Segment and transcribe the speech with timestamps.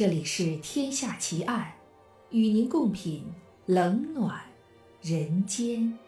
[0.00, 1.74] 这里是《天下奇案》，
[2.34, 3.22] 与您共品
[3.66, 4.40] 冷暖
[5.02, 5.98] 人间。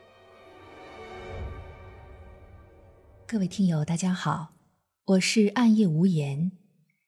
[3.26, 4.54] 各位听友，大家好，
[5.04, 6.52] 我是暗夜无言。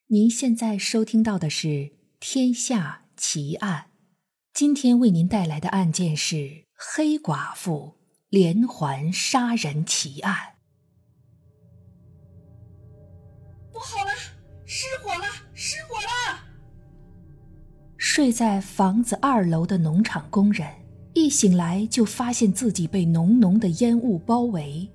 [0.08, 1.68] 您现在收听到的是
[2.20, 3.86] 《天下奇案》，
[4.52, 7.96] 今天为您带来的案件是黑寡妇
[8.28, 10.56] 连环杀人奇案。
[13.72, 14.10] 不好了，
[14.66, 15.24] 失火了，
[15.54, 15.94] 失火！
[18.16, 20.68] 睡在房子二楼的农场工人
[21.14, 24.88] 一醒来就发现自己被浓浓的烟雾包围，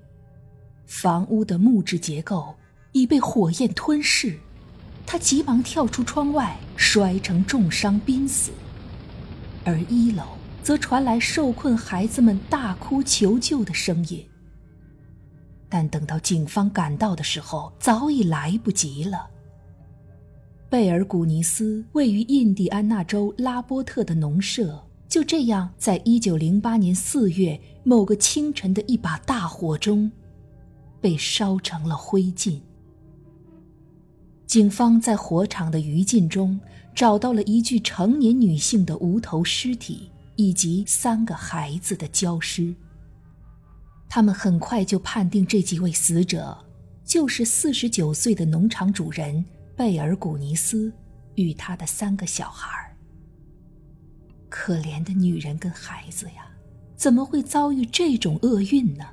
[0.86, 2.54] 房屋的木质结构
[2.92, 4.38] 已被火焰吞噬，
[5.04, 8.52] 他急忙跳出窗外，摔成重伤濒死。
[9.66, 10.22] 而一楼
[10.62, 14.26] 则传来受困孩子们大哭求救的声音。
[15.68, 19.28] 但等到警方赶到的时候，早已来不及了。
[20.70, 30.12] 贝尔古尼斯位于印第安纳州拉波特的农舍，就这样在1908年4月某个清晨的一把大火中，
[31.00, 32.60] 被烧成了灰烬。
[34.46, 36.60] 警方在火场的余烬中
[36.94, 42.72] 找到了一具成年女性的无头尸体，以及三个孩子的焦尸。
[44.08, 46.56] 他们很快就判定这几位死者
[47.04, 49.44] 就是四十九岁的农场主人
[49.80, 50.92] 贝尔古尼斯
[51.36, 52.94] 与他的三个小孩。
[54.50, 56.46] 可怜的女人跟孩子呀，
[56.96, 59.06] 怎么会遭遇这种厄运呢？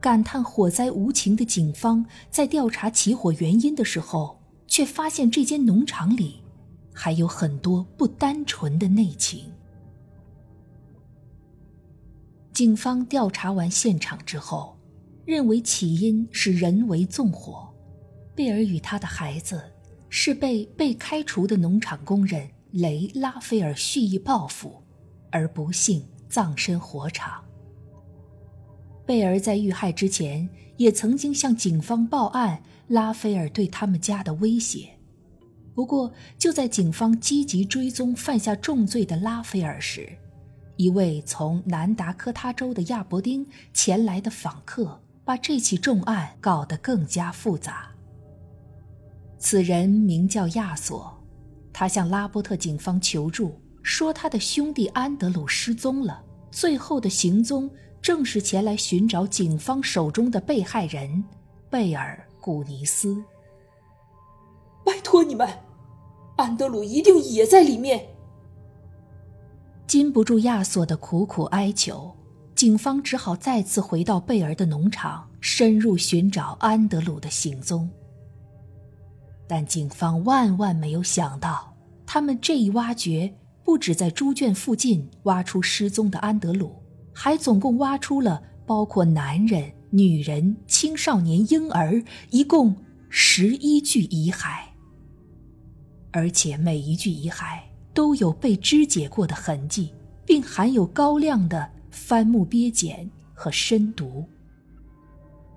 [0.00, 6.42] 感叹火灾无情的警方在调查起火原因的时候，却发现这间农场里
[6.92, 9.52] 还有很多不单纯的内情。
[12.52, 14.76] 警方调查完现场之后，
[15.24, 17.72] 认为起因是人为纵火。
[18.34, 19.62] 贝尔与他的孩子
[20.14, 24.82] 是被被开除的农场工人雷拉菲尔蓄意报复，
[25.30, 27.42] 而不幸葬身火场。
[29.06, 30.46] 贝尔在遇害之前
[30.76, 34.90] 也曾经向警方报案拉斐尔对他们家的威胁。
[35.74, 40.06] 不过，就在警方积极追踪犯下重罪的拉斐尔时，
[40.76, 47.91] 一位从南达科他州的亚伯丁前来的访客，把这起重案搞得更加复杂。
[49.44, 51.12] 此人名叫亚索，
[51.72, 56.22] 他向拉波特警方求助，说他的兄弟安德鲁失踪了，
[56.52, 57.68] 最后的行踪
[58.00, 61.24] 正是前来寻找警方手中的被害人
[61.68, 63.20] 贝尔古尼斯。
[64.84, 65.48] 拜托你们，
[66.36, 68.00] 安德鲁一定也在里面。
[69.88, 72.16] 禁不住亚索的苦苦哀求，
[72.54, 77.90] 警方只好再次回到贝尔的农场，深入寻找安德鲁的行踪。
[79.54, 81.76] 但警方万万没有想到，
[82.06, 83.30] 他们这一挖掘
[83.62, 86.74] 不止在猪圈附近挖出失踪的安德鲁，
[87.12, 92.74] 还总共挖出了包括男人、女人、青少年、婴儿，一共
[93.10, 94.60] 十一具遗骸，
[96.12, 97.60] 而且每一具遗骸。
[97.92, 99.92] 都有被肢解过的痕迹，
[100.24, 104.26] 并含有高量的番木鳖碱和砷毒。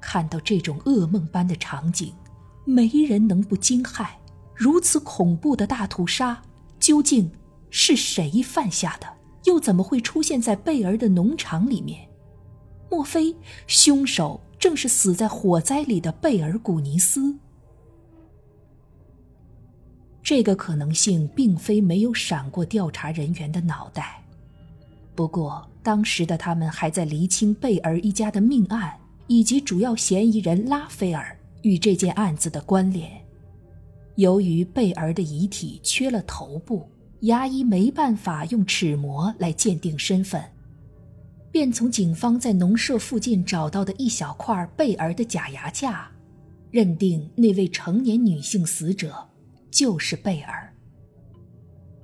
[0.01, 2.13] 看到这种噩梦般的场景，
[2.65, 4.07] 没人能不惊骇。
[4.53, 6.41] 如此恐怖的大屠杀，
[6.79, 7.31] 究竟
[7.69, 9.07] 是谁犯下的？
[9.45, 12.07] 又怎么会出现在贝尔的农场里面？
[12.89, 13.35] 莫非
[13.67, 17.37] 凶手正是死在火灾里的贝尔古尼斯？
[20.23, 24.23] 这个可能性并非没有闪过调查人员的脑袋，
[25.13, 33.11] 不过当时的他们还在厘清贝尔一家的命案以及主要嫌疑人拉斐尔与这件案子的关联。
[34.17, 36.87] 由于贝儿的遗体缺了头部，
[37.22, 40.43] 牙医没办法用齿模来鉴定身份，
[41.51, 46.07] 便从警方在农舍附近找到的一小块贝儿的假牙架，
[46.69, 49.28] 认定那位成年女性死者。
[49.72, 50.72] 就是贝尔。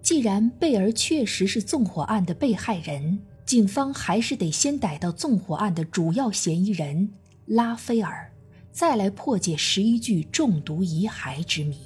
[0.01, 7.13] 既然贝尔确实是纵火案的被害人，警方还是得先逮到纵火案的主要嫌疑人
[7.45, 8.30] 拉斐尔，
[8.71, 11.77] 再来破解十一具中毒遗骸之谜。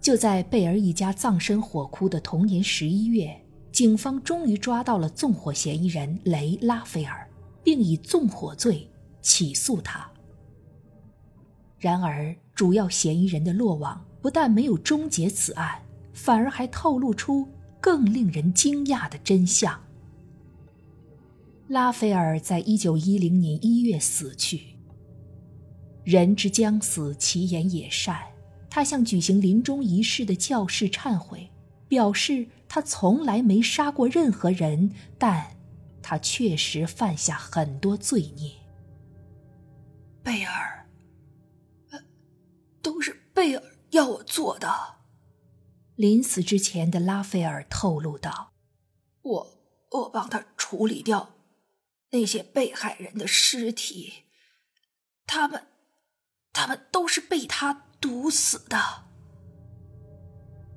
[0.00, 3.34] 就在贝尔一家葬身火窟的同年十一月，
[3.70, 7.28] 警方终于抓到了纵火嫌疑人雷拉斐尔，
[7.62, 8.88] 并以纵火罪
[9.20, 10.10] 起诉他。
[11.78, 12.34] 然而。
[12.54, 15.82] 主要嫌疑人的落网不但没有终结此案，
[16.12, 17.48] 反而还透露出
[17.80, 19.82] 更令人惊讶的真相。
[21.68, 24.71] 拉斐尔在一九一零年一月死去。
[26.04, 28.20] 人之将死，其言也善。
[28.70, 31.50] 他向举行临终仪式的教士忏悔，
[31.88, 35.56] 表示他从来没杀过任何人，但
[36.02, 38.52] 他确实犯下很多罪孽。
[40.22, 40.86] 贝尔，
[42.80, 44.70] 都是贝尔要我做的。
[45.96, 48.54] 临死之前的拉斐尔透露道
[49.22, 49.58] ：“我
[49.90, 51.34] 我帮他处理掉
[52.12, 54.24] 那些被害人的尸体，
[55.26, 55.66] 他们，
[56.52, 58.76] 他们都是被他。”毒死的。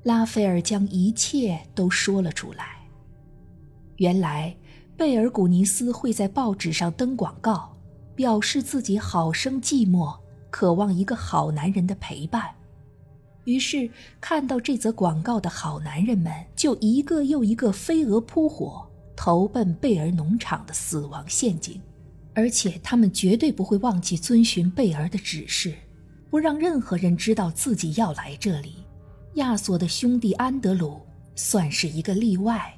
[0.04, 2.88] 拉斐尔将一切都说了出来。
[3.96, 4.56] 原来，
[4.96, 7.76] 贝尔古尼斯会在报纸上登广告，
[8.16, 10.16] 表示自己好生寂寞，
[10.52, 12.54] 渴望一个好男人的陪伴。
[13.46, 13.90] 于是，
[14.22, 21.82] 看到这则广告的好男人们就一个又一个飞蛾扑火，投奔贝尔农场的死亡陷阱，
[22.36, 25.74] 而且他们绝对不会忘记遵循贝儿的指示。
[26.30, 28.76] 不让任何人知道自己要来这里。
[29.36, 31.00] 亚索的兄弟安德鲁
[31.34, 32.78] 算是一个例外。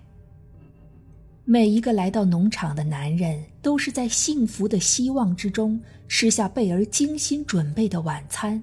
[1.44, 8.62] 每一个来到农场的男人，都是在幸福的希望之中吃下贝儿精心准备的晚餐。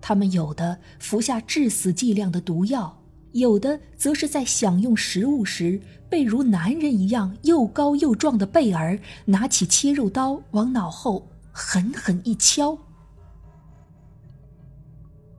[0.00, 2.99] 他们有的服下致死剂量的毒药，
[3.32, 12.76] 有的则是在享用食物时，被如男人一样又高又壮的贝儿拿起切肉刀往脑后狠狠一敲。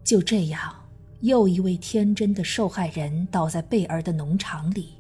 [0.04, 0.74] 就这样，
[1.20, 4.94] 又一位天真的受害人倒在贝尔的农场里，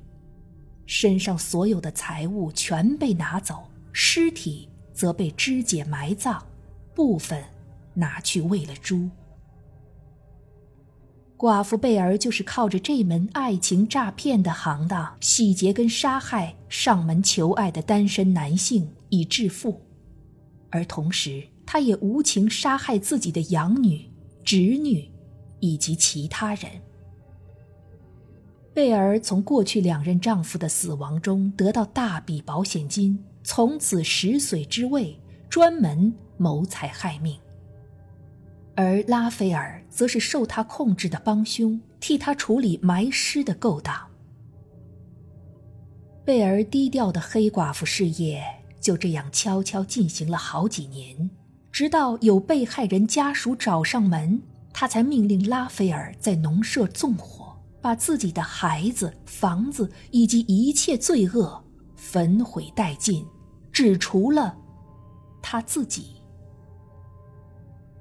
[0.85, 6.41] 身上所有的财物全被拿走，尸体则被肢解埋葬，
[6.93, 7.41] 部分
[7.93, 9.09] 拿去喂了猪。
[11.41, 19.81] 寡妇贝尔就是靠着这门爱情诈骗的行当，洗劫跟杀害上门求爱的单身男性以致富，
[20.69, 24.07] 而同时，她也无情杀害自己的养女。
[24.43, 25.09] 侄女，
[25.59, 26.69] 以及其他人。
[28.71, 37.40] 贝尔从过去两任丈夫的死亡中得到大笔保险金，从此食髓知味，专门谋财害命。
[38.81, 43.95] 而拉斐尔则是受他控制的帮凶，替他处理埋尸的勾当。
[46.25, 48.44] 贝尔低调的黑寡妇事业
[48.80, 51.30] 就这样悄悄进行了好几年。
[51.72, 54.42] 直到有被害人家属找上门，
[54.74, 61.63] 他才命令拉斐尔在农舍纵火，把自己的孩子、房子以及一切罪恶
[61.95, 63.25] 焚毁殆尽，
[63.72, 64.57] 只除了
[65.42, 66.20] 他自己。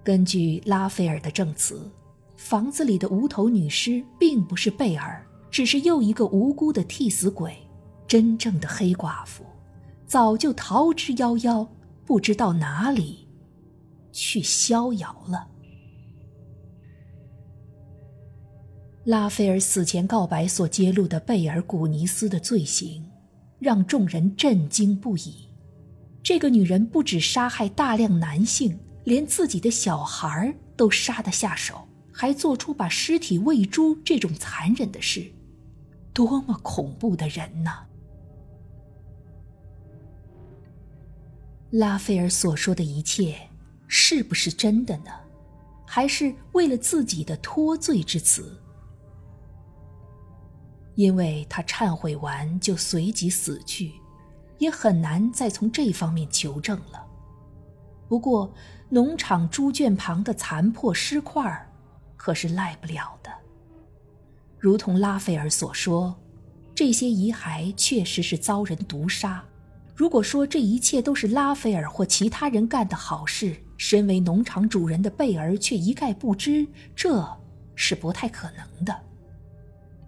[0.03, 1.91] 根据拉斐尔的证词，
[2.37, 7.55] 房子里的无头女尸并不是贝尔，只是又一个无辜的替死鬼。
[8.07, 9.45] 真正的黑寡妇
[10.07, 11.67] 早就逃之夭夭，
[12.05, 13.29] 不知道哪里。
[14.13, 15.47] 去逍遥了。
[19.05, 23.09] 拉斐尔死前告白所揭露的贝尔古尼斯的罪行，
[23.61, 25.49] 让众人震惊不已。
[26.23, 35.33] 这个女人不止杀害大量男性，连自己的小孩都杀得下手，还做出把尸体喂猪这种残忍的事，
[36.13, 37.87] 多么恐怖的人呐！
[41.71, 43.47] 拉斐尔所说的一切。
[43.93, 45.11] 是不是真的呢？
[45.85, 48.57] 还是为了自己的脱罪之词？
[50.95, 53.95] 因为他忏悔完就随即死去，
[54.59, 57.05] 也很难再从这方面求证了。
[58.09, 58.55] 不过，
[58.93, 61.43] 农场猪圈旁的残破尸块
[62.17, 63.31] 可是赖不了的。
[64.59, 66.15] 如同拉斐尔所说，
[66.75, 69.43] 这些遗骸确实是遭人毒杀。
[69.95, 76.67] 如果说这一切都是拉斐尔或其他人干的好事，身为农场主人的贝儿却一概不知，
[76.97, 77.25] 这
[77.75, 78.95] 是不太可能的。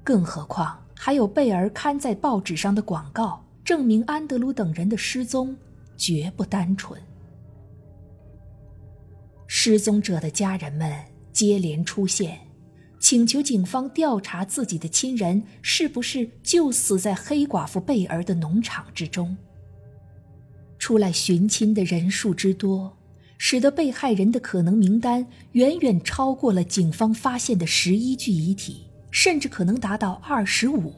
[0.02, 5.56] 更何况还有贝儿刊在报纸上的广告，证明安德鲁等人的失踪
[5.96, 7.00] 绝不单纯。
[9.64, 10.92] 失踪者的家人们
[11.33, 12.37] 接连出现，
[12.99, 19.37] 请求警方调查自己的亲人是不是就死在黑寡妇贝儿的农场之中。
[20.81, 22.99] 出来寻亲的人数之多。
[23.38, 30.95] 使得被害人的可能名单远远超过了警方发现的十一具遗体，甚至可能达到二十五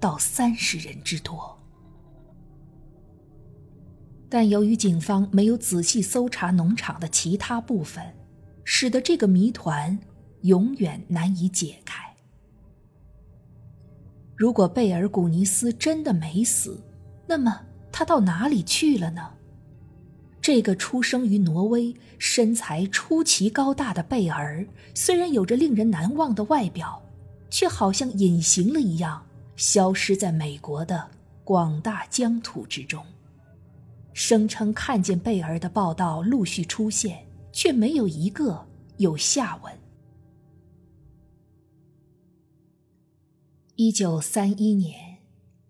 [0.00, 1.57] 到三十人之多。
[4.28, 8.04] 但由于警方没有仔细搜查农场的其他部分，
[8.62, 9.98] 使得这个谜团
[10.42, 12.04] 永远难以解开。
[14.36, 16.80] 如果贝尔古尼斯真的没死，
[17.26, 19.30] 那么他到哪里去了呢？
[20.40, 27.02] 这个出生于挪威、身材出奇高大的贝尔，虽然有着令人难忘的外表，
[27.50, 31.08] 却好像隐形了一样，消失在美国的
[31.42, 33.04] 广大疆土之中。
[34.20, 39.72] 声称看见贝尔的报道陆续出现，却没有一个有下文。
[43.76, 45.18] 一九三一年，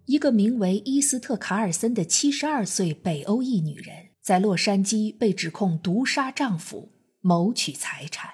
[0.07, 4.09] 一个名为伊斯特·卡尔森的七十二岁北欧裔女人。
[4.23, 8.31] 在洛杉矶被指控毒杀丈夫、谋取财产。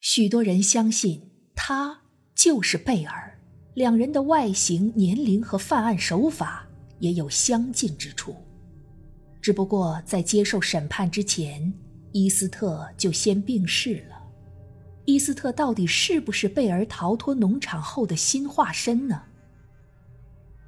[0.00, 2.02] 许多人相信她
[2.34, 3.40] 就是贝尔，
[3.72, 6.68] 两人的外形、年龄和犯案手法
[6.98, 8.36] 也有相近之处。
[9.46, 11.72] 只不过在接受审判之前，
[12.10, 14.20] 伊斯特就先病逝了。
[15.04, 19.22] 伊斯特到底是不是贝尔逃脱农场后的新化身呢？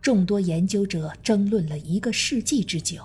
[0.00, 3.02] 众多研究者争论了一个世纪之久。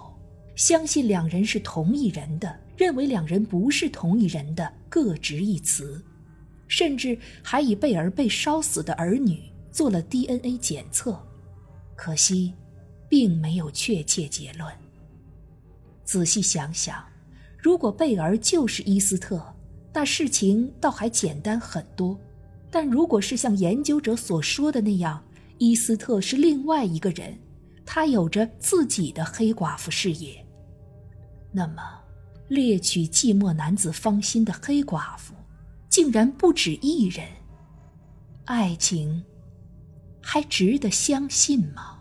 [0.56, 6.00] 相信两人是同一人的，认为两人不是同一人的，各执一词，
[6.68, 11.20] 甚至还以贝尔被烧死的儿女做了 DNA 检测，
[11.96, 12.54] 可惜，
[13.10, 14.72] 并没有确切结论。
[16.04, 17.04] 仔细想想，
[17.58, 19.42] 如果贝尔就是伊斯特，
[19.94, 22.18] 那事情倒还简单很多；
[22.70, 25.24] 但如果是像研究者所说的那样，
[25.60, 27.38] 伊斯特是另外一个人，
[27.86, 30.46] 他有着自己的黑寡妇事业。
[31.52, 31.82] 那么，
[32.48, 35.34] 猎取寂寞男子芳心的黑寡妇，
[35.88, 37.26] 竟然不止一人。
[38.46, 39.24] 爱情，
[40.22, 41.93] 还值得相信吗？